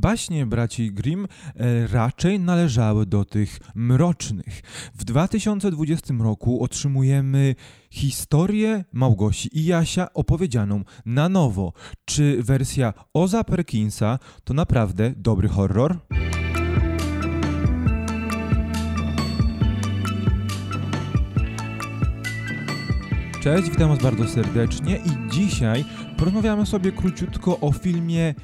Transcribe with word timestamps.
Baśnie 0.00 0.46
braci 0.46 0.92
Grimm 0.92 1.26
e, 1.56 1.86
raczej 1.86 2.40
należały 2.40 3.06
do 3.06 3.24
tych 3.24 3.58
mrocznych. 3.74 4.62
W 4.94 5.04
2020 5.04 6.14
roku 6.20 6.62
otrzymujemy 6.64 7.54
historię 7.90 8.84
Małgosi 8.92 9.58
i 9.58 9.64
Jasia 9.64 10.12
opowiedzianą 10.12 10.84
na 11.06 11.28
nowo. 11.28 11.72
Czy 12.04 12.42
wersja 12.42 12.94
Oza 13.14 13.44
Perkinsa 13.44 14.18
to 14.44 14.54
naprawdę 14.54 15.12
dobry 15.16 15.48
horror? 15.48 15.98
Cześć, 23.42 23.70
witam 23.70 23.88
Was 23.88 24.02
bardzo 24.02 24.28
serdecznie 24.28 24.96
i 24.96 25.30
dzisiaj 25.30 25.84
porozmawiamy 26.16 26.66
sobie 26.66 26.92
króciutko 26.92 27.60
o 27.60 27.72
filmie 27.72 28.34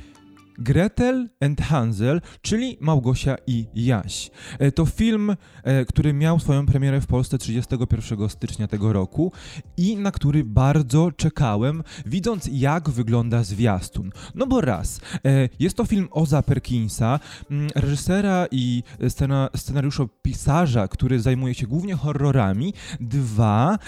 Gretel 0.59 1.29
and 1.41 1.61
Hansel, 1.61 2.21
czyli 2.43 2.77
Małgosia 2.81 3.37
i 3.47 3.67
Jaś. 3.75 4.31
E, 4.59 4.73
to 4.73 4.87
film, 4.87 5.37
e, 5.63 5.85
który 5.85 6.13
miał 6.13 6.41
swoją 6.41 6.67
premierę 6.67 7.01
w 7.01 7.07
Polsce 7.07 7.39
31 7.39 8.29
stycznia 8.29 8.69
tego 8.69 8.93
roku 8.93 9.33
i 9.77 9.97
na 9.97 10.11
który 10.11 10.45
bardzo 10.45 11.13
czekałem, 11.13 11.83
widząc 12.07 12.49
jak 12.53 12.91
wygląda 12.91 13.43
zwiastun. 13.43 14.11
No 14.35 14.47
bo 14.47 14.61
raz, 14.61 15.01
e, 15.25 15.49
jest 15.59 15.77
to 15.77 15.85
film 15.85 16.09
Oza 16.11 16.43
Perkinsa, 16.43 17.21
mm, 17.51 17.69
reżysera 17.75 18.47
i 18.51 18.83
scena, 19.09 19.49
scenariuszopisarza, 19.57 20.89
który 20.89 21.21
zajmuje 21.21 21.55
się 21.55 21.67
głównie 21.67 21.95
horrorami. 21.95 22.75
Dwa, 23.01 23.79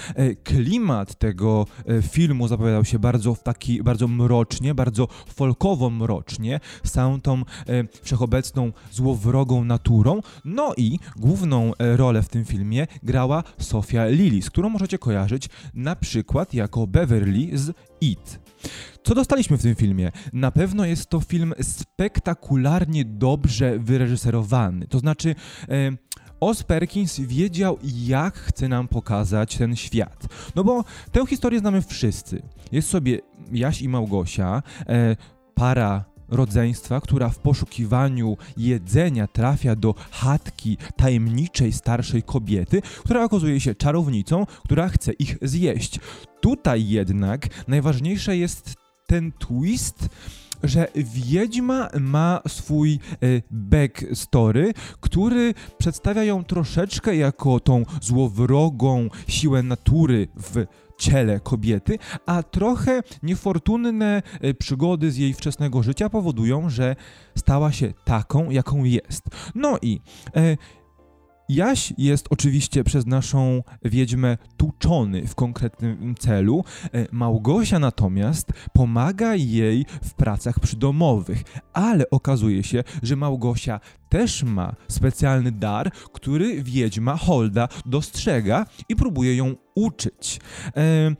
klimat 0.44 1.18
tego 1.18 1.66
filmu 2.02 2.48
zapowiadał 2.48 2.84
się 2.84 2.98
bardzo 2.98 3.34
w 3.34 3.42
taki, 3.42 3.82
bardzo 3.82 4.08
mrocznie, 4.08 4.74
bardzo 4.74 5.08
folkowo 5.26 5.90
mrocznie 5.90 6.55
z 6.84 6.90
całą 6.90 7.20
tą 7.20 7.38
e, 7.40 7.44
wszechobecną 8.02 8.72
złowrogą 8.90 9.64
naturą. 9.64 10.20
No 10.44 10.74
i 10.76 10.98
główną 11.16 11.72
e, 11.74 11.96
rolę 11.96 12.22
w 12.22 12.28
tym 12.28 12.44
filmie 12.44 12.86
grała 13.02 13.42
Sofia 13.58 14.06
Lillis, 14.06 14.50
którą 14.50 14.68
możecie 14.68 14.98
kojarzyć 14.98 15.48
na 15.74 15.96
przykład 15.96 16.54
jako 16.54 16.86
Beverly 16.86 17.58
z 17.58 17.72
It. 18.00 18.40
Co 19.04 19.14
dostaliśmy 19.14 19.58
w 19.58 19.62
tym 19.62 19.74
filmie? 19.74 20.12
Na 20.32 20.50
pewno 20.50 20.84
jest 20.84 21.06
to 21.06 21.20
film 21.20 21.54
spektakularnie 21.62 23.04
dobrze 23.04 23.78
wyreżyserowany. 23.78 24.86
To 24.86 24.98
znaczy. 24.98 25.34
E, 25.68 26.06
Perkins 26.66 27.20
wiedział, 27.20 27.78
jak 27.82 28.38
chce 28.38 28.68
nam 28.68 28.88
pokazać 28.88 29.56
ten 29.56 29.76
świat. 29.76 30.26
No 30.54 30.64
bo 30.64 30.84
tę 31.12 31.26
historię 31.26 31.58
znamy 31.58 31.82
wszyscy. 31.82 32.42
Jest 32.72 32.88
sobie 32.88 33.20
Jaś 33.52 33.82
i 33.82 33.88
Małgosia, 33.88 34.62
e, 34.88 35.16
para 35.54 36.04
rodzeństwa, 36.28 37.00
która 37.00 37.28
w 37.28 37.38
poszukiwaniu 37.38 38.36
jedzenia 38.56 39.26
trafia 39.26 39.76
do 39.76 39.94
chatki 40.10 40.76
tajemniczej 40.96 41.72
starszej 41.72 42.22
kobiety, 42.22 42.82
która 43.04 43.24
okazuje 43.24 43.60
się 43.60 43.74
czarownicą, 43.74 44.46
która 44.64 44.88
chce 44.88 45.12
ich 45.12 45.38
zjeść. 45.42 46.00
Tutaj 46.40 46.88
jednak 46.88 47.48
najważniejsze 47.68 48.36
jest 48.36 48.74
ten 49.06 49.32
twist, 49.32 50.08
że 50.62 50.88
Wiedźma 50.94 51.88
ma 52.00 52.40
swój 52.48 52.92
e, 52.92 52.98
backstory, 53.50 54.72
który 55.00 55.54
przedstawia 55.78 56.24
ją 56.24 56.44
troszeczkę 56.44 57.16
jako 57.16 57.60
tą 57.60 57.84
złowrogą 58.02 59.08
siłę 59.28 59.62
natury 59.62 60.28
w 60.36 60.66
ciele 60.98 61.40
kobiety, 61.40 61.98
a 62.26 62.42
trochę 62.42 63.02
niefortunne 63.22 64.22
e, 64.40 64.54
przygody 64.54 65.10
z 65.10 65.16
jej 65.16 65.34
wczesnego 65.34 65.82
życia 65.82 66.10
powodują, 66.10 66.70
że 66.70 66.96
stała 67.38 67.72
się 67.72 67.92
taką, 68.04 68.50
jaką 68.50 68.84
jest. 68.84 69.24
No 69.54 69.78
i 69.82 70.00
e, 70.36 70.56
Jaś 71.48 71.92
jest 71.98 72.26
oczywiście 72.30 72.84
przez 72.84 73.06
naszą 73.06 73.62
wiedźmę 73.84 74.38
tuczony 74.56 75.26
w 75.26 75.34
konkretnym 75.34 76.14
celu. 76.18 76.64
E, 76.94 77.06
Małgosia 77.12 77.78
natomiast 77.78 78.52
pomaga 78.72 79.34
jej 79.34 79.86
w 80.02 80.14
pracach 80.14 80.60
przydomowych, 80.60 81.42
ale 81.72 82.10
okazuje 82.10 82.62
się, 82.62 82.84
że 83.02 83.16
Małgosia 83.16 83.80
też 84.08 84.42
ma 84.42 84.74
specjalny 84.88 85.52
dar, 85.52 85.92
który 85.92 86.62
wiedźma 86.62 87.16
Holda 87.16 87.68
dostrzega 87.86 88.66
i 88.88 88.96
próbuje 88.96 89.36
ją 89.36 89.54
uczyć. 89.74 90.40
E 90.76 91.14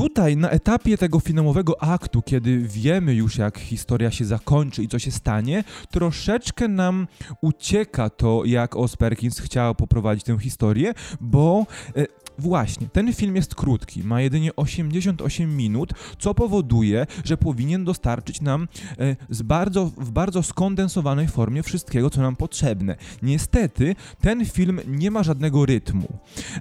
Tutaj 0.00 0.36
na 0.36 0.50
etapie 0.50 0.98
tego 0.98 1.20
filmowego 1.20 1.82
aktu, 1.82 2.22
kiedy 2.22 2.58
wiemy 2.58 3.14
już 3.14 3.38
jak 3.38 3.58
historia 3.58 4.10
się 4.10 4.24
zakończy 4.24 4.82
i 4.82 4.88
co 4.88 4.98
się 4.98 5.10
stanie, 5.10 5.64
troszeczkę 5.90 6.68
nam 6.68 7.06
ucieka 7.40 8.10
to, 8.10 8.42
jak 8.44 8.76
Osperkins 8.76 9.40
chciał 9.40 9.74
poprowadzić 9.74 10.24
tę 10.24 10.38
historię, 10.38 10.94
bo 11.20 11.66
e, 11.96 12.06
Właśnie, 12.40 12.88
ten 12.92 13.12
film 13.12 13.36
jest 13.36 13.54
krótki, 13.54 14.04
ma 14.04 14.20
jedynie 14.20 14.56
88 14.56 15.56
minut, 15.56 15.92
co 16.18 16.34
powoduje, 16.34 17.06
że 17.24 17.36
powinien 17.36 17.84
dostarczyć 17.84 18.40
nam 18.40 18.68
e, 18.98 19.16
z 19.30 19.42
bardzo, 19.42 19.90
w 19.96 20.10
bardzo 20.10 20.42
skondensowanej 20.42 21.28
formie 21.28 21.62
wszystkiego, 21.62 22.10
co 22.10 22.22
nam 22.22 22.36
potrzebne. 22.36 22.96
Niestety, 23.22 23.96
ten 24.20 24.46
film 24.46 24.80
nie 24.86 25.10
ma 25.10 25.22
żadnego 25.22 25.66
rytmu. 25.66 26.08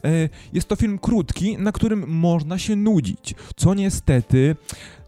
E, 0.03 0.29
jest 0.53 0.67
to 0.67 0.75
film 0.75 0.99
krótki, 0.99 1.57
na 1.57 1.71
którym 1.71 2.07
można 2.07 2.57
się 2.57 2.75
nudzić, 2.75 3.35
co 3.55 3.73
niestety 3.73 4.55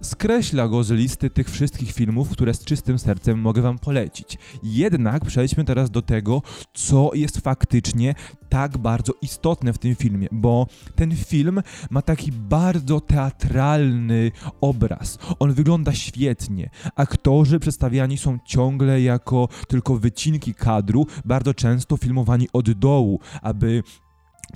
skreśla 0.02 0.68
go 0.68 0.84
z 0.84 0.92
listy 0.92 1.30
tych 1.30 1.50
wszystkich 1.50 1.92
filmów, 1.92 2.30
które 2.30 2.54
z 2.54 2.66
czystym 2.66 3.00
sercem 3.00 3.40
mogę 3.42 3.62
Wam 3.62 3.80
polecić. 3.80 4.38
Jednak 4.64 5.26
przejdźmy 5.26 5.64
teraz 5.64 5.92
do 5.92 6.02
tego, 6.02 6.42
co 6.74 7.12
jest 7.14 7.38
faktycznie 7.38 8.16
tak 8.50 8.78
bardzo 8.78 9.14
istotne 9.22 9.74
w 9.74 9.78
tym 9.78 9.96
filmie, 9.96 10.28
bo 10.32 10.68
ten 10.96 11.16
film 11.16 11.62
ma 11.90 12.02
taki 12.02 12.32
bardzo 12.32 13.02
teatralny 13.02 14.32
obraz. 14.62 15.18
On 15.40 15.54
wygląda 15.54 15.94
świetnie. 15.94 16.70
Aktorzy 16.96 17.60
przedstawiani 17.60 18.18
są 18.18 18.38
ciągle 18.46 19.02
jako 19.02 19.48
tylko 19.68 19.96
wycinki 19.98 20.54
kadru, 20.54 21.08
bardzo 21.26 21.54
często 21.54 21.98
filmowani 21.98 22.48
od 22.54 22.72
dołu, 22.72 23.20
aby 23.42 23.84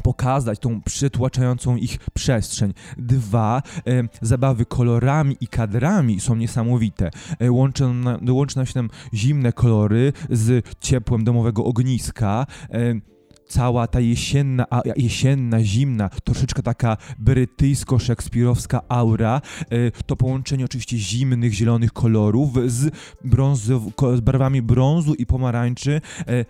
pokazać 0.03 0.59
tą 0.59 0.81
przytłaczającą 0.81 1.75
ich 1.75 1.97
przestrzeń. 2.13 2.73
Dwa, 2.97 3.61
e, 3.87 4.03
zabawy 4.21 4.65
kolorami 4.65 5.37
i 5.41 5.47
kadrami 5.47 6.19
są 6.19 6.35
niesamowite. 6.35 7.11
E, 7.39 7.51
łączą, 7.51 7.93
na, 7.93 8.19
łączą 8.29 8.59
nam 8.59 8.65
się 8.65 8.73
tam 8.73 8.89
zimne 9.13 9.53
kolory 9.53 10.13
z 10.29 10.65
ciepłem 10.79 11.23
domowego 11.23 11.65
ogniska. 11.65 12.45
E, 12.71 13.15
cała 13.47 13.87
ta 13.87 13.99
jesienna, 13.99 14.65
a, 14.69 14.81
jesienna, 14.95 15.63
zimna, 15.63 16.09
troszeczkę 16.09 16.63
taka 16.63 16.97
brytyjsko-szekspirowska 17.19 18.79
aura, 18.87 19.41
e, 19.69 19.91
to 20.05 20.15
połączenie 20.15 20.65
oczywiście 20.65 20.97
zimnych, 20.97 21.53
zielonych 21.53 21.93
kolorów 21.93 22.49
z, 22.71 22.95
brązu, 23.23 23.91
z 24.15 24.19
barwami 24.19 24.61
brązu 24.61 25.13
i 25.13 25.25
pomarańczy, 25.25 26.01
e, 26.27 26.45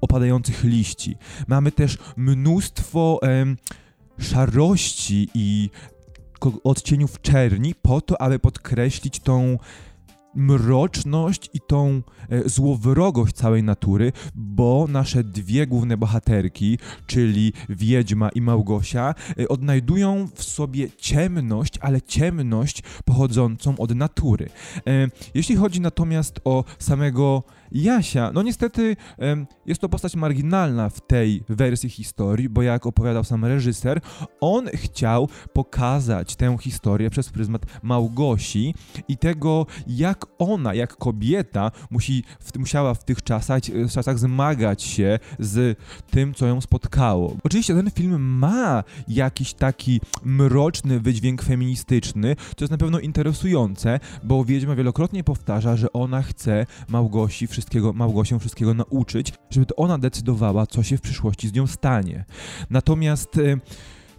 opadających 0.00 0.64
liści. 0.64 1.16
Mamy 1.48 1.72
też 1.72 1.98
mnóstwo 2.16 3.18
em, 3.22 3.56
szarości 4.18 5.28
i 5.34 5.70
odcieniów 6.64 7.20
czerni 7.20 7.74
po 7.74 8.00
to, 8.00 8.22
aby 8.22 8.38
podkreślić 8.38 9.20
tą 9.20 9.58
mroczność 10.36 11.50
i 11.54 11.60
tą 11.60 12.02
e, 12.28 12.48
złowrogość 12.48 13.36
całej 13.36 13.62
natury, 13.62 14.12
bo 14.34 14.86
nasze 14.88 15.24
dwie 15.24 15.66
główne 15.66 15.96
bohaterki, 15.96 16.78
czyli 17.06 17.52
Wiedźma 17.68 18.28
i 18.28 18.40
Małgosia, 18.40 19.14
e, 19.38 19.48
odnajdują 19.48 20.28
w 20.34 20.42
sobie 20.42 20.90
ciemność, 20.90 21.78
ale 21.80 22.02
ciemność 22.02 22.82
pochodzącą 23.04 23.76
od 23.78 23.94
natury. 23.94 24.48
E, 24.86 25.08
jeśli 25.34 25.56
chodzi 25.56 25.80
natomiast 25.80 26.40
o 26.44 26.64
samego 26.78 27.42
Jasia, 27.72 28.30
no 28.34 28.42
niestety 28.42 28.96
jest 29.66 29.80
to 29.80 29.88
postać 29.88 30.16
marginalna 30.16 30.88
w 30.88 31.00
tej 31.00 31.44
wersji 31.48 31.90
historii, 31.90 32.48
bo 32.48 32.62
jak 32.62 32.86
opowiadał 32.86 33.24
sam 33.24 33.44
reżyser, 33.44 34.00
on 34.40 34.68
chciał 34.74 35.28
pokazać 35.52 36.36
tę 36.36 36.56
historię 36.60 37.10
przez 37.10 37.28
pryzmat 37.28 37.66
Małgosi 37.82 38.74
i 39.08 39.16
tego, 39.16 39.66
jak 39.86 40.25
ona, 40.38 40.74
jak 40.74 40.96
kobieta, 40.96 41.70
musi, 41.90 42.24
w, 42.40 42.58
musiała 42.58 42.94
w 42.94 43.04
tych 43.04 43.22
czasach, 43.22 43.62
czasach 43.94 44.18
zmagać 44.18 44.82
się 44.82 45.18
z 45.38 45.78
tym, 46.10 46.34
co 46.34 46.46
ją 46.46 46.60
spotkało. 46.60 47.36
Oczywiście 47.44 47.74
ten 47.74 47.90
film 47.90 48.22
ma 48.22 48.84
jakiś 49.08 49.54
taki 49.54 50.00
mroczny 50.24 51.00
wydźwięk 51.00 51.42
feministyczny, 51.42 52.36
co 52.56 52.64
jest 52.64 52.70
na 52.70 52.78
pewno 52.78 52.98
interesujące, 52.98 54.00
bo 54.24 54.44
Wiedźma 54.44 54.74
wielokrotnie 54.74 55.24
powtarza, 55.24 55.76
że 55.76 55.92
ona 55.92 56.22
chce 56.22 56.66
Małgosi 56.88 57.46
wszystkiego, 57.46 57.92
Małgosię 57.92 58.38
wszystkiego 58.38 58.74
nauczyć, 58.74 59.32
żeby 59.50 59.66
to 59.66 59.76
ona 59.76 59.98
decydowała, 59.98 60.66
co 60.66 60.82
się 60.82 60.96
w 60.96 61.00
przyszłości 61.00 61.48
z 61.48 61.52
nią 61.52 61.66
stanie. 61.66 62.24
Natomiast 62.70 63.38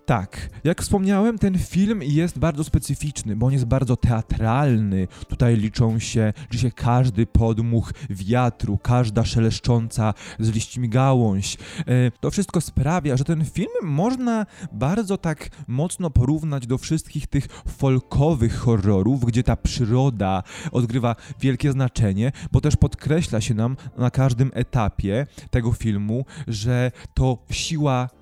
Tak, 0.08 0.50
jak 0.64 0.82
wspomniałem, 0.82 1.40
ten 1.40 1.58
film 1.58 2.04
jest 2.04 2.40
bardzo 2.40 2.64
specyficzny, 2.64 3.36
bo 3.36 3.46
on 3.46 3.54
jest 3.54 3.66
bardzo 3.66 3.96
teatralny. 3.96 5.08
Tutaj 5.28 5.58
liczą 5.58 6.00
się, 6.00 6.34
się 6.52 6.72
każdy 6.72 7.26
podmuch 7.26 7.94
wiatru, 8.10 8.78
każda 8.78 9.26
szeleszcząca 9.26 10.14
z 10.40 10.50
liśćmi 10.50 10.90
gałąź. 10.90 11.58
E, 11.80 12.12
to 12.20 12.32
wszystko 12.32 12.62
sprawia, 12.62 13.18
że 13.18 13.24
ten 13.24 13.46
film 13.46 13.68
można 13.84 14.46
bardzo 14.72 15.18
tak 15.18 15.50
mocno 15.68 16.10
porównać 16.10 16.68
do 16.68 16.78
wszystkich 16.78 17.28
tych 17.28 17.48
folkowych 17.68 18.58
horrorów, 18.58 19.26
gdzie 19.26 19.44
ta 19.44 19.56
przyroda 19.56 20.44
odgrywa 20.72 21.16
wielkie 21.40 21.72
znaczenie, 21.72 22.32
bo 22.52 22.62
też 22.62 22.76
podkreśla 22.76 23.42
się 23.42 23.54
nam 23.54 23.78
na 23.98 24.12
każdym 24.12 24.52
etapie 24.54 25.28
tego 25.50 25.72
filmu, 25.72 26.26
że 26.48 26.92
to 27.14 27.38
siła 27.52 28.17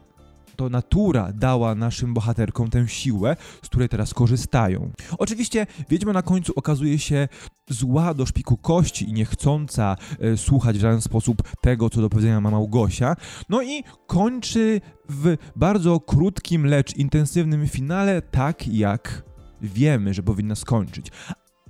to 0.56 0.70
natura 0.70 1.32
dała 1.34 1.76
naszym 1.76 2.14
bohaterkom 2.14 2.70
tę 2.70 2.88
siłę, 2.88 3.36
z 3.64 3.70
której 3.70 3.90
teraz 3.90 4.14
korzystają. 4.14 4.92
Oczywiście 5.18 5.68
wiedźma 5.90 6.14
na 6.14 6.22
końcu 6.22 6.54
okazuje 6.56 7.00
się 7.00 7.28
zła 7.70 8.14
do 8.14 8.26
szpiku 8.26 8.58
kości 8.58 9.10
i 9.10 9.14
niechcąca 9.14 9.96
e, 10.20 10.38
słuchać 10.38 10.78
w 10.78 10.82
żaden 10.82 11.02
sposób 11.02 11.44
tego, 11.62 11.90
co 11.90 12.02
do 12.02 12.10
powiedzenia 12.10 12.42
ma 12.42 12.52
Małgosia. 12.52 13.16
No 13.50 13.62
i 13.62 13.84
kończy 14.08 14.82
w 15.10 15.38
bardzo 15.56 16.00
krótkim, 16.00 16.66
lecz 16.66 16.96
intensywnym 16.96 17.68
finale, 17.68 18.22
tak 18.22 18.68
jak 18.68 19.24
wiemy, 19.62 20.14
że 20.14 20.24
powinna 20.24 20.56
skończyć. 20.56 21.12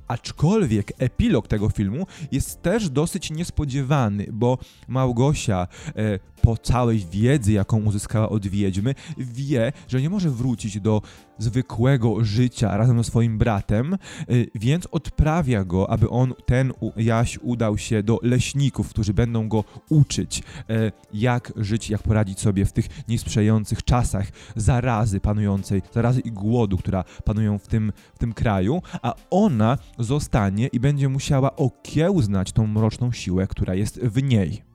Aczkolwiek 0.07 0.91
epilog 0.97 1.47
tego 1.47 1.69
filmu 1.69 2.05
jest 2.31 2.61
też 2.61 2.89
dosyć 2.89 3.31
niespodziewany, 3.31 4.27
bo 4.31 4.57
Małgosia 4.87 5.67
e, 5.87 6.19
po 6.45 6.57
całej 6.57 7.05
wiedzy, 7.11 7.51
jaką 7.51 7.83
uzyskała 7.83 8.29
od 8.29 8.47
wiedźmy, 8.47 8.95
wie, 9.17 9.73
że 9.87 10.01
nie 10.01 10.09
może 10.09 10.29
wrócić 10.29 10.79
do 10.79 11.01
zwykłego 11.37 12.23
życia 12.25 12.77
razem 12.77 12.97
ze 12.97 13.03
swoim 13.03 13.37
bratem, 13.37 13.97
y, 14.29 14.49
więc 14.55 14.87
odprawia 14.91 15.63
go, 15.63 15.89
aby 15.89 16.09
on, 16.09 16.33
ten 16.45 16.73
Jaś, 16.97 17.39
udał 17.41 17.77
się 17.77 18.03
do 18.03 18.19
leśników, 18.23 18.89
którzy 18.89 19.13
będą 19.13 19.49
go 19.49 19.63
uczyć, 19.89 20.39
y, 20.39 20.91
jak 21.13 21.53
żyć, 21.55 21.89
jak 21.89 22.03
poradzić 22.03 22.39
sobie 22.39 22.65
w 22.65 22.71
tych 22.71 22.85
niesprzyjających 23.07 23.83
czasach 23.83 24.27
zarazy 24.55 25.19
panującej, 25.19 25.81
zarazy 25.93 26.19
i 26.19 26.31
głodu, 26.31 26.77
która 26.77 27.03
panują 27.23 27.57
w 27.57 27.67
tym, 27.67 27.91
w 28.15 28.19
tym 28.19 28.33
kraju, 28.33 28.81
a 29.01 29.13
ona 29.29 29.77
zostanie 29.99 30.67
i 30.67 30.79
będzie 30.79 31.09
musiała 31.09 31.55
okiełznać 31.55 32.51
tą 32.51 32.67
mroczną 32.67 33.11
siłę, 33.11 33.47
która 33.47 33.75
jest 33.75 33.99
w 33.99 34.23
niej. 34.23 34.74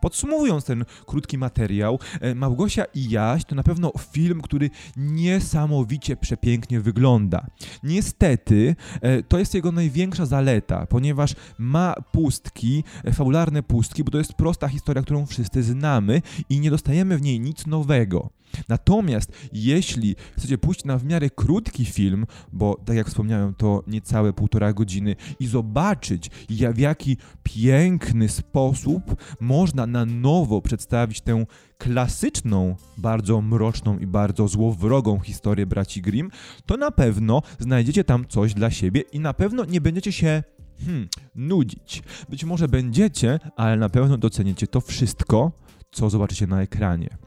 Podsumowując 0.00 0.64
ten 0.64 0.84
krótki 1.06 1.38
materiał, 1.38 1.98
e, 2.20 2.34
Małgosia 2.34 2.84
i 2.94 3.10
Jaś 3.10 3.44
to 3.44 3.54
na 3.54 3.62
pewno 3.62 3.92
film, 4.12 4.40
który 4.40 4.70
niesamowicie 4.96 6.16
przepięknie 6.16 6.80
wygląda. 6.80 7.46
Niestety, 7.82 8.76
e, 9.00 9.22
to 9.22 9.38
jest 9.38 9.54
jego 9.54 9.72
największa 9.72 10.26
zaleta, 10.26 10.86
ponieważ 10.86 11.34
ma 11.58 11.94
pustki, 12.12 12.84
e, 13.04 13.12
fabularne 13.12 13.62
pustki, 13.62 14.04
bo 14.04 14.10
to 14.10 14.18
jest 14.18 14.32
prosta 14.32 14.68
historia, 14.68 15.02
którą 15.02 15.26
wszyscy 15.26 15.62
znamy 15.62 16.22
i 16.48 16.60
nie 16.60 16.70
dostajemy 16.70 17.18
w 17.18 17.22
niej 17.22 17.40
nic 17.40 17.66
nowego. 17.66 18.30
Natomiast 18.68 19.32
jeśli 19.52 20.16
chcecie 20.36 20.58
pójść 20.58 20.84
na 20.84 20.98
w 20.98 21.04
miarę 21.04 21.30
krótki 21.30 21.84
film, 21.84 22.26
bo 22.52 22.80
tak 22.84 22.96
jak 22.96 23.08
wspomniałem, 23.08 23.54
to 23.54 23.82
niecałe 23.86 24.32
półtora 24.32 24.72
godziny, 24.72 25.16
i 25.40 25.46
zobaczyć, 25.46 26.30
w 26.74 26.78
jaki 26.78 27.16
piękny 27.42 28.28
sposób 28.28 29.02
można 29.40 29.86
na 29.86 30.06
nowo 30.06 30.62
przedstawić 30.62 31.20
tę 31.20 31.46
klasyczną, 31.78 32.76
bardzo 32.96 33.40
mroczną 33.40 33.98
i 33.98 34.06
bardzo 34.06 34.48
złowrogą 34.48 35.20
historię 35.20 35.66
braci 35.66 36.02
Grimm, 36.02 36.30
to 36.66 36.76
na 36.76 36.90
pewno 36.90 37.42
znajdziecie 37.58 38.04
tam 38.04 38.26
coś 38.28 38.54
dla 38.54 38.70
siebie 38.70 39.00
i 39.00 39.20
na 39.20 39.34
pewno 39.34 39.64
nie 39.64 39.80
będziecie 39.80 40.12
się 40.12 40.42
hmm, 40.84 41.08
nudzić. 41.34 42.02
Być 42.28 42.44
może 42.44 42.68
będziecie, 42.68 43.40
ale 43.56 43.76
na 43.76 43.88
pewno 43.88 44.18
docenicie 44.18 44.66
to 44.66 44.80
wszystko, 44.80 45.52
co 45.90 46.10
zobaczycie 46.10 46.46
na 46.46 46.62
ekranie. 46.62 47.23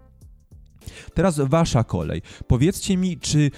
Teraz 1.14 1.40
wasza 1.40 1.84
kolej. 1.84 2.22
Powiedzcie 2.48 2.98
mi, 2.98 3.18
czy 3.18 3.52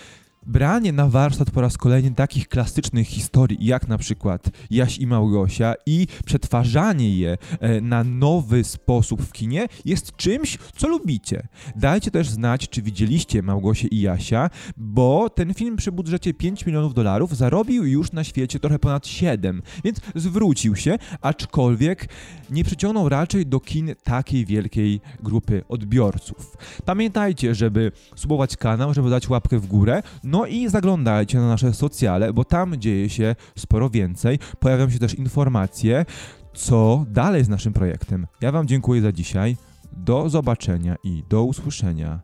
branie 0.45 0.93
na 0.93 1.07
warsztat 1.07 1.51
po 1.51 1.61
raz 1.61 1.77
kolejny 1.77 2.11
takich 2.11 2.47
klasycznych 2.47 3.07
historii, 3.07 3.65
jak 3.65 3.87
na 3.87 3.97
przykład 3.97 4.49
Jaś 4.69 4.97
i 4.97 5.07
Małgosia 5.07 5.73
i 5.85 6.07
przetwarzanie 6.25 7.17
je 7.17 7.37
e, 7.59 7.81
na 7.81 8.03
nowy 8.03 8.63
sposób 8.63 9.21
w 9.21 9.31
kinie 9.31 9.67
jest 9.85 10.15
czymś, 10.15 10.57
co 10.75 10.87
lubicie. 10.87 11.47
Dajcie 11.75 12.11
też 12.11 12.29
znać, 12.29 12.69
czy 12.69 12.81
widzieliście 12.81 13.41
Małgosię 13.41 13.87
i 13.87 14.01
Jasia, 14.01 14.49
bo 14.77 15.29
ten 15.29 15.53
film 15.53 15.75
przy 15.75 15.91
budżecie 15.91 16.33
5 16.33 16.65
milionów 16.65 16.93
dolarów 16.93 17.37
zarobił 17.37 17.85
już 17.85 18.11
na 18.11 18.23
świecie 18.23 18.59
trochę 18.59 18.79
ponad 18.79 19.07
7, 19.07 19.61
więc 19.83 19.97
zwrócił 20.15 20.75
się, 20.75 20.97
aczkolwiek 21.21 22.09
nie 22.49 22.63
przyciągnął 22.63 23.09
raczej 23.09 23.45
do 23.45 23.59
kin 23.59 23.95
takiej 24.03 24.45
wielkiej 24.45 25.01
grupy 25.23 25.63
odbiorców. 25.69 26.57
Pamiętajcie, 26.85 27.55
żeby 27.55 27.91
subować 28.15 28.57
kanał, 28.57 28.93
żeby 28.93 29.09
dać 29.09 29.29
łapkę 29.29 29.59
w 29.59 29.67
górę, 29.67 30.01
no 30.29 30.45
i 30.45 30.69
zaglądajcie 30.69 31.37
na 31.37 31.47
nasze 31.47 31.73
socjale, 31.73 32.33
bo 32.33 32.45
tam 32.45 32.77
dzieje 32.77 33.09
się 33.09 33.35
sporo 33.57 33.89
więcej. 33.89 34.39
Pojawią 34.59 34.89
się 34.89 34.99
też 34.99 35.13
informacje, 35.13 36.05
co 36.53 37.05
dalej 37.07 37.43
z 37.43 37.49
naszym 37.49 37.73
projektem. 37.73 38.27
Ja 38.41 38.51
Wam 38.51 38.67
dziękuję 38.67 39.01
za 39.01 39.11
dzisiaj. 39.11 39.57
Do 39.91 40.29
zobaczenia 40.29 40.95
i 41.03 41.23
do 41.29 41.43
usłyszenia. 41.43 42.19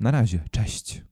Na 0.00 0.10
razie, 0.10 0.40
cześć. 0.50 1.08